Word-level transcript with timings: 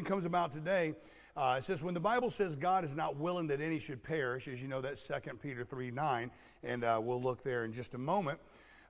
comes 0.00 0.24
about 0.24 0.50
today. 0.50 0.94
Uh, 1.36 1.56
it 1.58 1.64
says, 1.64 1.84
when 1.84 1.92
the 1.92 2.00
Bible 2.00 2.30
says 2.30 2.56
God 2.56 2.82
is 2.82 2.96
not 2.96 3.16
willing 3.16 3.48
that 3.48 3.60
any 3.60 3.78
should 3.78 4.02
perish, 4.02 4.48
as 4.48 4.62
you 4.62 4.66
know, 4.66 4.80
that's 4.80 5.06
2 5.06 5.14
Peter 5.42 5.64
3 5.64 5.90
9, 5.90 6.30
and 6.62 6.82
uh, 6.82 6.98
we'll 7.02 7.20
look 7.20 7.42
there 7.42 7.66
in 7.66 7.74
just 7.74 7.92
a 7.92 7.98
moment. 7.98 8.38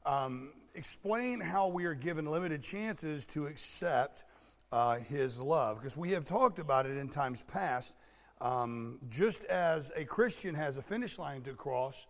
Um, 0.06 0.52
explain 0.76 1.40
how 1.40 1.66
we 1.66 1.86
are 1.86 1.94
given 1.94 2.26
limited 2.26 2.62
chances 2.62 3.26
to 3.26 3.46
accept 3.46 4.22
uh, 4.70 4.98
His 4.98 5.40
love, 5.40 5.78
because 5.78 5.96
we 5.96 6.12
have 6.12 6.24
talked 6.24 6.60
about 6.60 6.86
it 6.86 6.96
in 6.96 7.08
times 7.08 7.42
past. 7.48 7.94
Um, 8.40 9.00
just 9.08 9.42
as 9.46 9.90
a 9.96 10.04
Christian 10.04 10.54
has 10.54 10.76
a 10.76 10.82
finish 10.82 11.18
line 11.18 11.42
to 11.42 11.54
cross, 11.54 12.06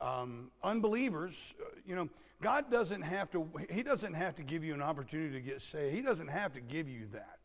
um, 0.00 0.50
unbelievers, 0.64 1.54
uh, 1.60 1.76
you 1.86 1.94
know, 1.94 2.08
God 2.40 2.72
doesn't 2.72 3.02
have 3.02 3.30
to, 3.30 3.48
He 3.70 3.84
doesn't 3.84 4.14
have 4.14 4.34
to 4.34 4.42
give 4.42 4.64
you 4.64 4.74
an 4.74 4.82
opportunity 4.82 5.32
to 5.34 5.40
get 5.40 5.62
saved. 5.62 5.94
He 5.94 6.02
doesn't 6.02 6.26
have 6.26 6.54
to 6.54 6.60
give 6.60 6.88
you 6.88 7.06
that. 7.12 7.38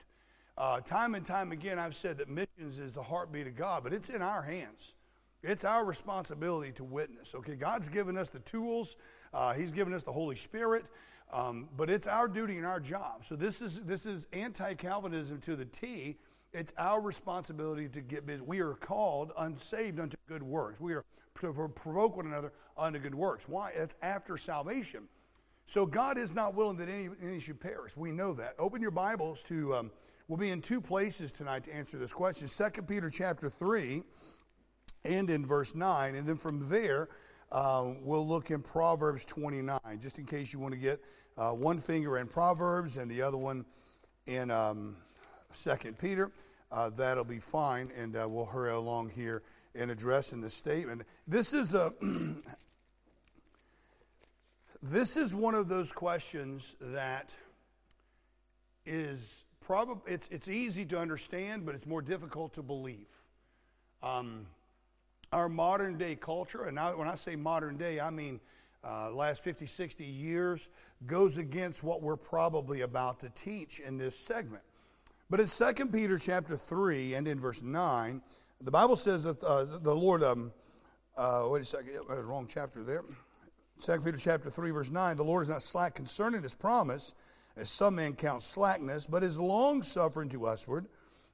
Uh, 0.58 0.80
time 0.80 1.14
and 1.14 1.24
time 1.24 1.52
again, 1.52 1.78
I've 1.78 1.96
said 1.96 2.18
that 2.18 2.30
missions 2.30 2.80
is 2.80 2.96
the 2.96 3.04
heartbeat 3.04 3.46
of 3.46 3.56
God, 3.56 3.84
but 3.84 3.94
it's 3.94 4.10
in 4.10 4.24
our 4.24 4.42
hands. 4.42 4.96
It's 5.44 5.64
our 5.64 5.86
responsibility 5.86 6.72
to 6.74 6.84
witness. 6.84 7.36
Okay, 7.36 7.56
God's 7.56 7.90
given 7.90 8.18
us 8.18 8.30
the 8.32 8.40
tools. 8.40 8.98
Uh, 9.32 9.54
he's 9.54 9.72
given 9.72 9.94
us 9.94 10.04
the 10.04 10.12
Holy 10.12 10.36
Spirit, 10.36 10.86
um, 11.32 11.70
but 11.78 11.92
it's 11.92 12.08
our 12.08 12.28
duty 12.28 12.58
and 12.58 12.66
our 12.66 12.80
job. 12.80 13.24
So 13.24 13.36
this 13.36 13.62
is 13.62 13.80
this 13.82 14.08
is 14.08 14.26
anti-Calvinism 14.34 15.42
to 15.42 15.56
the 15.56 15.66
T. 15.66 16.18
It's 16.54 16.74
our 16.76 17.00
responsibility 17.02 17.88
to 17.90 18.02
get 18.02 18.26
busy. 18.26 18.44
We 18.44 18.60
are 18.62 18.74
called 18.74 19.34
unsaved 19.38 20.00
unto 20.00 20.18
good 20.28 20.42
works. 20.42 20.82
We 20.82 20.94
are 20.96 21.06
to 21.42 21.70
provoke 21.76 22.18
one 22.18 22.26
another 22.26 22.52
unto 22.76 22.98
good 22.98 23.14
works. 23.14 23.48
Why? 23.48 23.74
It's 23.76 23.94
after 24.02 24.38
salvation. 24.38 25.04
So 25.68 25.86
God 25.86 26.18
is 26.18 26.34
not 26.34 26.56
willing 26.56 26.78
that 26.78 26.90
any, 26.90 27.10
any 27.22 27.40
should 27.40 27.60
perish. 27.60 27.96
We 27.96 28.12
know 28.12 28.34
that. 28.34 28.56
Open 28.58 28.82
your 28.82 28.90
Bibles 28.90 29.44
to. 29.44 29.76
Um, 29.76 29.92
We'll 30.28 30.36
be 30.38 30.50
in 30.50 30.62
two 30.62 30.82
places 30.82 31.32
tonight 31.32 31.64
to 31.64 31.74
answer 31.74 31.98
this 31.98 32.12
question 32.12 32.50
2 32.50 32.82
Peter 32.82 33.10
chapter 33.10 33.50
3 33.50 34.04
and 35.06 35.30
in 35.30 35.46
verse 35.46 35.74
9. 35.74 36.16
And 36.16 36.28
then 36.28 36.36
from 36.36 36.68
there, 36.68 37.08
uh, 37.50 37.94
we'll 38.02 38.28
look 38.28 38.52
in 38.52 38.62
Proverbs 38.62 39.24
29, 39.24 39.80
just 40.02 40.20
in 40.20 40.26
case 40.26 40.52
you 40.52 40.60
want 40.60 40.74
to 40.74 40.80
get 40.80 41.02
uh, 41.38 41.52
one 41.52 41.80
finger 41.80 42.18
in 42.18 42.28
Proverbs 42.28 42.98
and 42.98 43.10
the 43.10 43.22
other 43.22 43.38
one 43.38 43.64
in 44.26 44.52
um, 44.52 44.98
2 45.64 45.94
Peter. 45.94 46.30
Uh, 46.74 46.90
that'll 46.90 47.24
be 47.24 47.40
fine, 47.40 47.90
and 47.98 48.18
uh, 48.18 48.28
we'll 48.28 48.44
hurry 48.44 48.74
along 48.74 49.12
here 49.12 49.44
and 49.76 49.90
address 49.90 50.34
in 50.34 50.40
addressing 50.40 50.42
the 50.42 50.50
statement. 50.50 51.04
This 51.26 51.54
is 51.54 51.74
a. 51.74 51.94
this 54.82 55.16
is 55.16 55.34
one 55.34 55.56
of 55.56 55.70
those 55.70 55.94
questions 55.94 56.76
that 56.82 57.34
is 58.86 59.46
probably 59.68 60.14
it's, 60.14 60.30
it's 60.30 60.48
easy 60.48 60.86
to 60.86 60.98
understand, 60.98 61.66
but 61.66 61.76
it's 61.76 61.86
more 61.86 62.02
difficult 62.02 62.54
to 62.54 62.64
believe. 62.64 63.10
Um, 64.02 64.46
our 65.34 65.50
modern 65.50 65.98
day 65.98 66.16
culture, 66.16 66.64
and 66.64 66.76
now 66.76 66.96
when 66.96 67.10
I 67.10 67.16
say 67.16 67.36
modern 67.36 67.76
day, 67.76 68.00
I 68.00 68.10
mean 68.10 68.40
uh, 68.82 69.12
last 69.12 69.44
50, 69.44 69.66
60 69.66 70.06
years, 70.06 70.70
goes 71.06 71.38
against 71.38 71.84
what 71.84 72.02
we're 72.02 72.16
probably 72.16 72.82
about 72.82 73.20
to 73.20 73.30
teach 73.30 73.82
in 73.82 73.98
this 73.98 74.18
segment. 74.18 74.64
But 75.30 75.42
in 75.42 75.48
2 75.48 75.88
Peter 75.88 76.18
chapter 76.18 76.56
3 76.56 77.16
and 77.16 77.28
in 77.28 77.38
verse 77.38 77.62
9, 77.62 78.22
the 78.62 78.72
Bible 78.72 78.96
says 78.96 79.24
that 79.24 79.44
uh, 79.44 79.66
the 79.66 79.94
Lord, 79.94 80.24
um, 80.24 80.54
uh, 81.18 81.46
wait 81.50 81.64
a 81.64 81.66
second, 81.66 82.00
wrong 82.08 82.48
chapter 82.50 82.86
there. 82.86 83.04
2 83.82 84.00
Peter 84.00 84.18
chapter 84.18 84.50
3, 84.50 84.72
verse 84.72 84.92
9, 84.92 85.18
the 85.18 85.26
Lord 85.26 85.44
is 85.44 85.50
not 85.50 85.62
slack 85.62 85.94
concerning 85.94 86.42
his 86.42 86.56
promise, 86.56 87.16
as 87.58 87.70
some 87.70 87.96
men 87.96 88.14
count 88.14 88.44
slackness, 88.44 89.08
but 89.08 89.24
is 89.24 89.40
long 89.40 89.82
suffering 89.82 90.30
to 90.30 90.40
usward, 90.40 90.88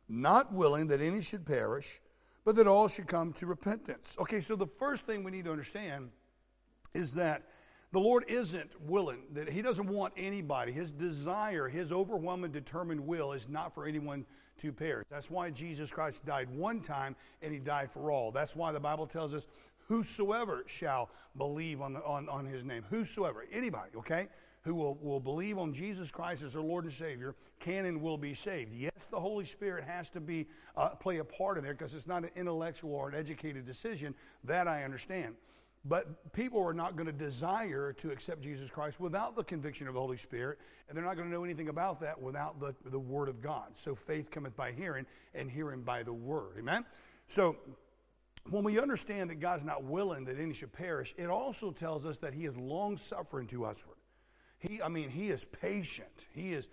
not 0.07 0.53
willing 0.53 0.87
that 0.87 1.01
any 1.01 1.21
should 1.21 1.45
perish, 1.45 2.01
but 2.45 2.55
that 2.55 2.67
all 2.67 2.87
should 2.87 3.07
come 3.07 3.33
to 3.33 3.45
repentance. 3.45 4.15
Okay, 4.19 4.39
so 4.39 4.55
the 4.55 4.67
first 4.67 5.05
thing 5.05 5.23
we 5.23 5.31
need 5.31 5.45
to 5.45 5.51
understand 5.51 6.09
is 6.93 7.13
that 7.13 7.43
the 7.91 7.99
Lord 7.99 8.25
isn't 8.27 8.71
willing, 8.81 9.19
that 9.33 9.49
He 9.49 9.61
doesn't 9.61 9.87
want 9.87 10.13
anybody. 10.17 10.71
His 10.71 10.91
desire, 10.91 11.69
His 11.69 11.91
overwhelming, 11.91 12.51
determined 12.51 12.99
will 12.99 13.33
is 13.33 13.47
not 13.47 13.73
for 13.73 13.85
anyone 13.85 14.25
to 14.57 14.71
perish. 14.71 15.05
That's 15.09 15.29
why 15.29 15.51
Jesus 15.51 15.91
Christ 15.91 16.25
died 16.25 16.49
one 16.49 16.81
time 16.81 17.15
and 17.41 17.53
He 17.53 17.59
died 17.59 17.91
for 17.91 18.11
all. 18.11 18.31
That's 18.31 18.55
why 18.55 18.71
the 18.71 18.79
Bible 18.79 19.05
tells 19.05 19.33
us, 19.33 19.47
Whosoever 19.87 20.63
shall 20.65 21.09
believe 21.37 21.81
on, 21.81 21.93
the, 21.93 22.03
on, 22.03 22.29
on 22.29 22.45
His 22.45 22.63
name. 22.63 22.83
Whosoever, 22.89 23.45
anybody, 23.51 23.91
okay? 23.97 24.27
Who 24.63 24.75
will, 24.75 24.95
will 25.01 25.19
believe 25.19 25.57
on 25.57 25.73
Jesus 25.73 26.11
Christ 26.11 26.43
as 26.43 26.53
their 26.53 26.61
Lord 26.61 26.85
and 26.85 26.93
Savior 26.93 27.35
can 27.59 27.85
and 27.85 28.01
will 28.01 28.17
be 28.17 28.33
saved. 28.33 28.71
Yes, 28.73 29.07
the 29.09 29.19
Holy 29.19 29.45
Spirit 29.45 29.83
has 29.83 30.09
to 30.11 30.21
be 30.21 30.47
uh, 30.75 30.89
play 30.89 31.17
a 31.17 31.23
part 31.23 31.57
in 31.57 31.63
there 31.63 31.73
because 31.73 31.93
it's 31.93 32.07
not 32.07 32.23
an 32.23 32.29
intellectual 32.35 32.93
or 32.93 33.09
an 33.09 33.15
educated 33.15 33.65
decision. 33.65 34.15
That 34.43 34.67
I 34.67 34.83
understand. 34.83 35.35
But 35.85 36.31
people 36.31 36.63
are 36.65 36.73
not 36.73 36.95
going 36.95 37.07
to 37.07 37.13
desire 37.13 37.91
to 37.93 38.11
accept 38.11 38.41
Jesus 38.41 38.71
Christ 38.71 39.01
without 39.01 39.35
the 39.35 39.43
conviction 39.43 39.87
of 39.89 39.95
the 39.95 39.99
Holy 39.99 40.15
Spirit, 40.15 40.59
and 40.87 40.97
they're 40.97 41.03
not 41.03 41.17
going 41.17 41.27
to 41.27 41.33
know 41.33 41.43
anything 41.43 41.67
about 41.67 41.99
that 41.99 42.21
without 42.21 42.57
the, 42.61 42.73
the 42.89 42.99
Word 42.99 43.27
of 43.27 43.41
God. 43.41 43.67
So 43.75 43.93
faith 43.93 44.31
cometh 44.31 44.55
by 44.55 44.71
hearing, 44.71 45.05
and 45.35 45.51
hearing 45.51 45.81
by 45.81 46.03
the 46.03 46.13
Word. 46.13 46.55
Amen? 46.57 46.85
So 47.27 47.57
when 48.49 48.63
we 48.63 48.79
understand 48.79 49.29
that 49.29 49.41
God's 49.41 49.65
not 49.65 49.83
willing 49.83 50.23
that 50.25 50.39
any 50.39 50.53
should 50.53 50.71
perish, 50.71 51.13
it 51.17 51.27
also 51.27 51.71
tells 51.71 52.05
us 52.05 52.17
that 52.19 52.33
He 52.33 52.45
is 52.45 52.55
long 52.55 52.95
suffering 52.95 53.47
to 53.47 53.61
usward. 53.61 53.97
He, 54.63 54.81
I 54.81 54.87
mean, 54.87 55.09
he 55.09 55.29
is 55.29 55.43
patient. 55.43 56.27
He 56.33 56.53
is, 56.53 56.69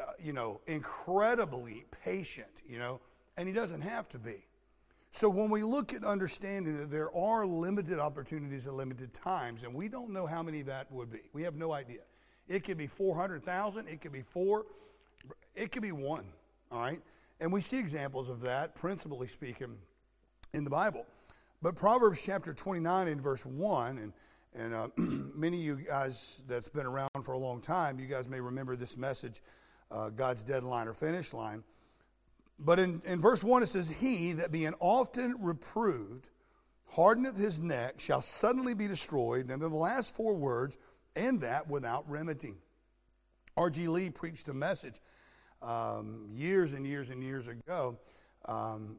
uh, 0.00 0.04
you 0.18 0.32
know, 0.32 0.60
incredibly 0.66 1.84
patient, 2.04 2.62
you 2.68 2.78
know, 2.78 3.00
and 3.36 3.46
he 3.46 3.54
doesn't 3.54 3.82
have 3.82 4.08
to 4.10 4.18
be. 4.18 4.44
So 5.12 5.28
when 5.28 5.48
we 5.48 5.62
look 5.62 5.94
at 5.94 6.04
understanding 6.04 6.76
that 6.78 6.90
there 6.90 7.14
are 7.14 7.46
limited 7.46 7.98
opportunities 7.98 8.66
at 8.66 8.74
limited 8.74 9.14
times, 9.14 9.62
and 9.62 9.72
we 9.72 9.88
don't 9.88 10.10
know 10.10 10.26
how 10.26 10.42
many 10.42 10.62
that 10.62 10.90
would 10.90 11.10
be, 11.10 11.20
we 11.32 11.42
have 11.44 11.54
no 11.54 11.72
idea. 11.72 12.00
It 12.48 12.64
could 12.64 12.76
be 12.76 12.88
400,000, 12.88 13.86
it 13.86 14.00
could 14.00 14.12
be 14.12 14.22
four, 14.22 14.66
it 15.54 15.70
could 15.70 15.82
be 15.82 15.92
one, 15.92 16.24
all 16.72 16.80
right? 16.80 17.00
And 17.40 17.52
we 17.52 17.60
see 17.60 17.78
examples 17.78 18.28
of 18.28 18.40
that, 18.40 18.74
principally 18.74 19.28
speaking, 19.28 19.76
in 20.54 20.64
the 20.64 20.70
Bible. 20.70 21.06
But 21.62 21.76
Proverbs 21.76 22.20
chapter 22.20 22.52
29 22.52 23.08
and 23.08 23.20
verse 23.20 23.46
1, 23.46 23.98
and 23.98 24.12
and 24.54 24.74
uh, 24.74 24.88
many 24.96 25.58
of 25.58 25.80
you 25.80 25.86
guys 25.86 26.42
that's 26.48 26.68
been 26.68 26.86
around 26.86 27.07
for 27.28 27.34
a 27.34 27.38
long 27.38 27.60
time, 27.60 28.00
you 28.00 28.06
guys 28.06 28.26
may 28.26 28.40
remember 28.40 28.74
this 28.74 28.96
message, 28.96 29.42
uh, 29.90 30.08
God's 30.08 30.44
deadline 30.44 30.88
or 30.88 30.94
finish 30.94 31.34
line. 31.34 31.62
But 32.58 32.78
in, 32.78 33.02
in 33.04 33.20
verse 33.20 33.44
1, 33.44 33.62
it 33.62 33.68
says, 33.68 33.86
He 33.86 34.32
that 34.32 34.50
being 34.50 34.72
often 34.80 35.36
reproved, 35.38 36.26
hardeneth 36.86 37.36
his 37.36 37.60
neck, 37.60 38.00
shall 38.00 38.22
suddenly 38.22 38.72
be 38.72 38.88
destroyed. 38.88 39.42
And 39.42 39.50
then 39.50 39.58
the 39.58 39.76
last 39.76 40.16
four 40.16 40.36
words, 40.36 40.78
and 41.16 41.42
that 41.42 41.68
without 41.68 42.08
remedy. 42.08 42.54
R.G. 43.58 43.88
Lee 43.88 44.08
preached 44.08 44.48
a 44.48 44.54
message 44.54 44.94
um, 45.60 46.24
years 46.32 46.72
and 46.72 46.86
years 46.86 47.10
and 47.10 47.22
years 47.22 47.46
ago 47.46 47.98
um, 48.46 48.96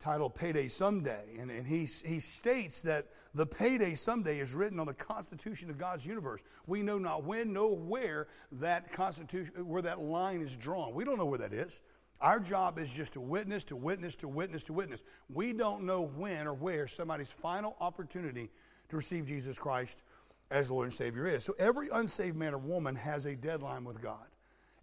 titled 0.00 0.34
Payday 0.34 0.66
Someday. 0.66 1.36
And, 1.38 1.52
and 1.52 1.64
he, 1.64 1.86
he 2.04 2.18
states 2.18 2.82
that 2.82 3.06
the 3.34 3.46
payday 3.46 3.94
someday 3.94 4.40
is 4.40 4.54
written 4.54 4.80
on 4.80 4.86
the 4.86 4.94
constitution 4.94 5.70
of 5.70 5.78
God's 5.78 6.04
universe. 6.04 6.42
We 6.66 6.82
know 6.82 6.98
not 6.98 7.24
when, 7.24 7.52
nor 7.52 7.76
where 7.76 8.28
that 8.52 8.92
constitution, 8.92 9.52
where 9.66 9.82
that 9.82 10.00
line 10.00 10.40
is 10.40 10.56
drawn. 10.56 10.94
We 10.94 11.04
don't 11.04 11.18
know 11.18 11.26
where 11.26 11.38
that 11.38 11.52
is. 11.52 11.82
Our 12.20 12.38
job 12.38 12.78
is 12.78 12.92
just 12.92 13.14
to 13.14 13.20
witness, 13.20 13.64
to 13.64 13.76
witness, 13.76 14.16
to 14.16 14.28
witness, 14.28 14.64
to 14.64 14.72
witness. 14.72 15.04
We 15.32 15.52
don't 15.52 15.84
know 15.84 16.02
when 16.16 16.46
or 16.46 16.52
where 16.52 16.86
somebody's 16.86 17.30
final 17.30 17.76
opportunity 17.80 18.50
to 18.90 18.96
receive 18.96 19.26
Jesus 19.26 19.58
Christ 19.58 20.02
as 20.50 20.70
Lord 20.70 20.86
and 20.86 20.94
Savior 20.94 21.26
is. 21.26 21.44
So 21.44 21.54
every 21.58 21.88
unsaved 21.90 22.36
man 22.36 22.52
or 22.52 22.58
woman 22.58 22.94
has 22.96 23.26
a 23.26 23.36
deadline 23.36 23.84
with 23.84 24.02
God. 24.02 24.26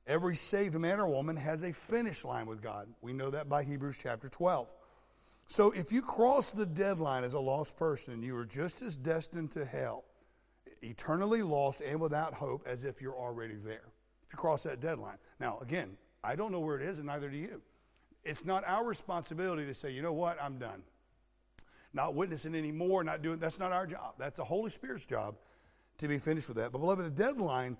Every 0.07 0.35
saved 0.35 0.75
man 0.75 0.99
or 0.99 1.07
woman 1.07 1.35
has 1.35 1.63
a 1.63 1.73
finish 1.73 2.23
line 2.23 2.47
with 2.47 2.61
God. 2.61 2.87
We 3.01 3.11
know 3.11 3.29
that 3.29 3.49
by 3.49 3.63
Hebrews 3.63 3.97
chapter 4.01 4.29
12. 4.29 4.71
So 5.47 5.71
if 5.71 5.91
you 5.91 6.01
cross 6.01 6.51
the 6.51 6.65
deadline 6.65 7.23
as 7.23 7.33
a 7.33 7.39
lost 7.39 7.77
person, 7.77 8.21
you 8.21 8.35
are 8.35 8.45
just 8.45 8.81
as 8.81 8.97
destined 8.97 9.51
to 9.51 9.65
hell, 9.65 10.03
eternally 10.81 11.41
lost 11.41 11.81
and 11.81 11.99
without 11.99 12.33
hope 12.33 12.67
as 12.67 12.83
if 12.83 13.01
you're 13.01 13.15
already 13.15 13.55
there. 13.55 13.93
If 14.25 14.33
you 14.33 14.37
cross 14.37 14.63
that 14.63 14.81
deadline. 14.81 15.17
Now, 15.39 15.59
again, 15.61 15.97
I 16.23 16.35
don't 16.35 16.51
know 16.51 16.59
where 16.59 16.79
it 16.79 16.87
is, 16.87 16.99
and 16.99 17.07
neither 17.07 17.29
do 17.29 17.37
you. 17.37 17.61
It's 18.25 18.43
not 18.43 18.65
our 18.67 18.83
responsibility 18.83 19.65
to 19.65 19.73
say, 19.73 19.91
you 19.91 20.01
know 20.01 20.11
what, 20.11 20.37
I'm 20.41 20.59
done. 20.59 20.83
Not 21.93 22.13
witnessing 22.13 22.53
anymore, 22.53 23.05
not 23.05 23.21
doing 23.21 23.39
that's 23.39 23.59
not 23.59 23.71
our 23.71 23.87
job. 23.87 24.15
That's 24.19 24.35
the 24.35 24.43
Holy 24.43 24.69
Spirit's 24.69 25.05
job 25.05 25.35
to 25.99 26.09
be 26.09 26.19
finished 26.19 26.49
with 26.49 26.57
that. 26.57 26.73
But 26.73 26.79
beloved, 26.79 27.05
the 27.05 27.09
deadline 27.09 27.77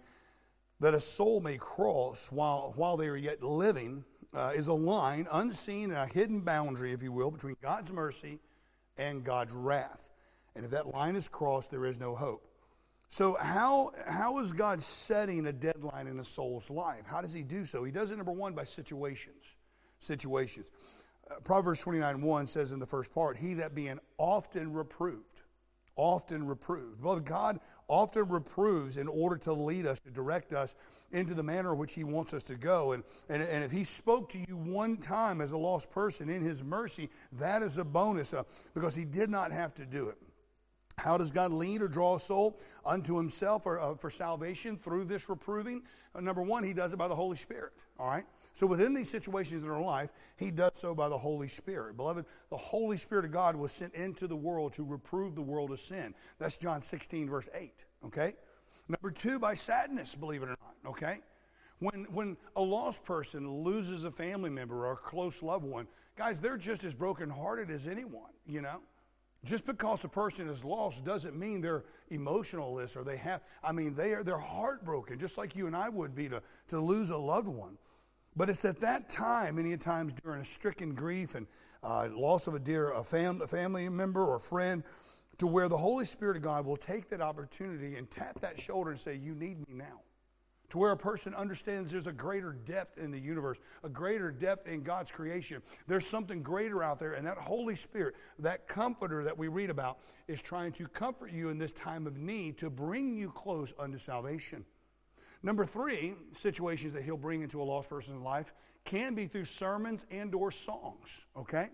that 0.80 0.94
a 0.94 1.00
soul 1.00 1.42
may 1.42 1.58
cross 1.58 2.30
while 2.32 2.74
while 2.78 2.96
they 2.96 3.08
are 3.08 3.18
yet 3.18 3.44
living 3.44 4.06
uh, 4.34 4.52
is 4.56 4.68
a 4.68 4.74
line, 4.74 5.28
unseen, 5.32 5.92
a 5.92 6.06
hidden 6.08 6.42
boundary, 6.42 6.94
if 6.94 7.02
you 7.02 7.12
will, 7.12 7.32
between 7.32 7.56
God's 7.62 7.92
mercy 7.92 8.40
and 8.98 9.24
God's 9.24 9.54
wrath. 9.54 10.10
And 10.56 10.66
if 10.66 10.72
that 10.72 10.88
line 10.88 11.16
is 11.16 11.28
crossed, 11.28 11.72
there 11.72 11.86
is 11.86 12.00
no 12.00 12.16
hope. 12.16 12.48
So, 13.10 13.38
how, 13.40 13.92
how 14.06 14.40
is 14.40 14.52
God 14.52 14.82
setting 14.82 15.46
a 15.48 15.54
deadline 15.54 16.08
in 16.08 16.20
a 16.20 16.26
soul's 16.26 16.70
life? 16.70 17.06
How 17.06 17.22
does 17.22 17.32
He 17.32 17.42
do 17.42 17.64
so? 17.64 17.84
He 17.84 17.92
does 17.92 18.12
it, 18.12 18.18
number 18.18 18.34
one, 18.34 18.54
by 18.54 18.66
situations. 18.66 19.56
situations. 20.00 20.70
Uh, 21.30 21.36
Proverbs 21.44 21.80
29 21.82 22.22
1 22.22 22.48
says 22.48 22.74
in 22.74 22.80
the 22.80 22.86
first 22.86 23.14
part, 23.14 23.38
He 23.38 23.54
that 23.56 23.74
being 23.74 24.00
often 24.18 24.74
reproved, 24.74 25.44
often 25.96 26.46
reproved. 26.46 27.02
Well, 27.02 27.20
God 27.20 27.60
often 27.88 28.28
reproves 28.28 28.98
in 28.98 29.08
order 29.08 29.38
to 29.38 29.54
lead 29.54 29.86
us, 29.86 30.00
to 30.02 30.12
direct 30.12 30.52
us 30.52 30.76
into 31.12 31.34
the 31.34 31.44
manner 31.44 31.74
in 31.74 31.78
which 31.78 31.94
He 31.94 32.04
wants 32.04 32.34
us 32.34 32.44
to 32.46 32.56
go. 32.56 32.92
And, 32.94 33.04
and, 33.30 33.42
and 33.42 33.64
if 33.64 33.72
He 33.72 33.84
spoke 33.84 34.30
to 34.30 34.40
you 34.40 34.58
one 34.58 34.98
time 34.98 35.42
as 35.42 35.52
a 35.52 35.58
lost 35.58 35.92
person 35.92 36.30
in 36.30 36.42
His 36.42 36.64
mercy, 36.64 37.10
that 37.34 37.62
is 37.64 37.78
a 37.78 37.84
bonus 37.84 38.34
uh, 38.34 38.44
because 38.74 38.96
He 38.96 39.06
did 39.06 39.30
not 39.30 39.52
have 39.52 39.74
to 39.76 39.86
do 39.86 40.10
it. 40.10 40.18
How 40.98 41.18
does 41.18 41.32
God 41.32 41.52
lead 41.52 41.82
or 41.82 41.88
draw 41.88 42.16
a 42.16 42.20
soul 42.20 42.60
unto 42.86 43.18
Himself 43.18 43.66
or 43.66 43.80
uh, 43.80 43.96
for 43.96 44.10
salvation 44.10 44.78
through 44.78 45.06
this 45.06 45.30
reproving? 45.30 45.84
Uh, 46.16 46.22
number 46.22 46.42
one, 46.42 46.64
He 46.64 46.74
does 46.74 46.94
it 46.94 46.98
by 46.98 47.08
the 47.08 47.16
Holy 47.16 47.38
Spirit. 47.38 47.74
All 48.00 48.08
right? 48.08 48.26
So 48.58 48.66
within 48.66 48.96
these 48.96 49.08
situations 49.08 49.64
in 49.64 49.70
our 49.70 49.80
life, 49.80 50.10
he 50.36 50.50
does 50.50 50.72
so 50.74 50.96
by 50.96 51.10
the 51.10 51.18
Holy 51.18 51.48
Spirit. 51.48 51.96
Beloved, 51.96 52.26
the 52.50 52.58
Holy 52.58 52.98
Spirit 52.98 53.24
of 53.26 53.32
God 53.32 53.56
was 53.56 53.72
sent 53.72 53.94
into 53.94 54.26
the 54.26 54.36
world 54.36 54.74
to 54.74 54.84
reprove 54.84 55.36
the 55.36 55.44
world 55.44 55.70
of 55.70 55.80
sin. 55.80 56.16
That's 56.40 56.58
John 56.58 56.82
16, 56.82 57.30
verse 57.30 57.50
8. 57.54 57.86
Okay? 58.08 58.34
Number 58.88 59.12
two, 59.12 59.38
by 59.38 59.54
sadness, 59.54 60.16
believe 60.16 60.42
it 60.42 60.46
or 60.46 60.57
not. 60.57 60.57
Okay? 60.88 61.20
When, 61.80 62.06
when 62.06 62.38
a 62.56 62.62
lost 62.62 63.04
person 63.04 63.64
loses 63.64 64.04
a 64.04 64.12
family 64.12 64.50
member 64.50 64.88
or 64.88 64.94
a 64.94 64.98
close 64.98 65.44
loved 65.44 65.66
one, 65.66 65.88
guys, 66.16 66.42
they're 66.42 66.58
just 66.58 66.84
as 66.84 66.96
brokenhearted 66.96 67.70
as 67.70 67.88
anyone, 67.88 68.32
you 68.48 68.62
know? 68.62 68.80
Just 69.46 69.66
because 69.66 70.04
a 70.04 70.10
person 70.10 70.50
is 70.50 70.64
lost 70.64 71.06
doesn't 71.06 71.38
mean 71.38 71.62
they're 71.62 71.86
emotionalist 72.10 72.98
or 72.98 73.04
they 73.04 73.18
have, 73.18 73.42
I 73.64 73.72
mean, 73.72 73.94
they 73.94 74.14
are, 74.14 74.24
they're 74.24 74.38
heartbroken, 74.38 75.20
just 75.20 75.38
like 75.38 75.56
you 75.56 75.68
and 75.68 75.76
I 75.76 75.90
would 75.90 76.16
be 76.16 76.28
to, 76.30 76.42
to 76.70 76.80
lose 76.80 77.12
a 77.12 77.18
loved 77.18 77.48
one. 77.48 77.78
But 78.36 78.50
it's 78.50 78.66
at 78.66 78.80
that 78.82 79.10
time, 79.10 79.56
many 79.56 79.78
times 79.78 80.14
during 80.24 80.42
a 80.42 80.46
stricken 80.46 80.96
grief 80.96 81.36
and 81.36 81.46
uh, 81.84 82.10
loss 82.12 82.48
of 82.48 82.56
a 82.56 82.60
dear 82.60 82.92
a, 82.92 83.04
fam- 83.04 83.42
a 83.42 83.48
family 83.48 83.88
member 83.90 84.26
or 84.26 84.40
friend, 84.40 84.84
to 85.38 85.46
where 85.46 85.70
the 85.70 85.78
Holy 85.78 86.06
Spirit 86.06 86.38
of 86.38 86.44
God 86.44 86.66
will 86.66 86.78
take 86.78 87.10
that 87.10 87.22
opportunity 87.22 87.96
and 87.96 88.10
tap 88.10 88.40
that 88.42 88.60
shoulder 88.60 88.90
and 88.90 89.00
say, 89.00 89.16
You 89.16 89.36
need 89.36 89.60
me 89.68 89.76
now. 89.76 90.02
To 90.70 90.78
where 90.78 90.92
a 90.92 90.98
person 90.98 91.34
understands 91.34 91.92
there's 91.92 92.08
a 92.08 92.12
greater 92.12 92.52
depth 92.52 92.98
in 92.98 93.10
the 93.10 93.20
universe, 93.20 93.58
a 93.84 93.90
greater 93.90 94.32
depth 94.32 94.68
in 94.68 94.84
God's 94.84 95.12
creation. 95.12 95.62
There's 95.88 96.06
something 96.06 96.44
greater 96.44 96.84
out 96.84 97.00
there, 97.00 97.14
and 97.14 97.26
that 97.26 97.38
Holy 97.38 97.76
Spirit, 97.76 98.16
that 98.40 98.68
comforter 98.68 99.24
that 99.24 99.38
we 99.38 99.48
read 99.48 99.70
about, 99.70 100.00
is 100.28 100.42
trying 100.42 100.74
to 100.74 100.88
comfort 100.90 101.32
you 101.32 101.50
in 101.50 101.58
this 101.58 101.72
time 101.72 102.06
of 102.06 102.18
need 102.18 102.58
to 102.58 102.70
bring 102.70 103.14
you 103.14 103.30
close 103.30 103.74
unto 103.80 103.98
salvation. 103.98 104.66
Number 105.42 105.66
three, 105.66 106.16
situations 106.36 106.92
that 106.94 107.04
he'll 107.04 107.16
bring 107.16 107.44
into 107.44 107.62
a 107.62 107.64
lost 107.64 107.90
person's 107.90 108.22
life 108.22 108.54
can 108.84 109.16
be 109.16 109.28
through 109.28 109.46
sermons 109.46 110.06
and 110.12 110.36
or 110.36 110.52
songs, 110.52 111.28
okay? 111.38 111.70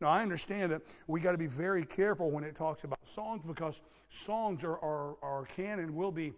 Now, 0.00 0.08
I 0.08 0.22
understand 0.22 0.70
that 0.72 0.82
we 1.06 1.20
got 1.20 1.32
to 1.32 1.38
be 1.38 1.46
very 1.46 1.84
careful 1.84 2.30
when 2.30 2.44
it 2.44 2.54
talks 2.54 2.84
about 2.84 3.06
songs 3.06 3.42
because 3.44 3.82
songs 4.08 4.64
are, 4.64 4.78
are, 4.78 5.16
are 5.22 5.44
can 5.56 5.80
and 5.80 5.90
will 5.90 6.12
be 6.12 6.32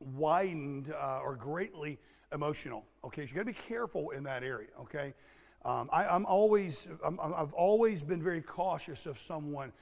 widened 0.00 0.92
uh, 0.92 1.20
or 1.22 1.36
greatly 1.36 1.98
emotional, 2.32 2.84
okay? 3.04 3.26
So 3.26 3.30
you 3.30 3.34
got 3.36 3.40
to 3.40 3.46
be 3.46 3.68
careful 3.68 4.10
in 4.10 4.24
that 4.24 4.42
area, 4.42 4.68
okay? 4.80 5.14
Um, 5.64 5.88
I, 5.92 6.14
am 6.14 6.26
always, 6.26 6.88
I'm, 7.04 7.18
I've 7.20 7.54
always 7.54 8.02
been 8.02 8.22
very 8.22 8.42
cautious 8.42 9.06
of 9.06 9.18
someone 9.18 9.72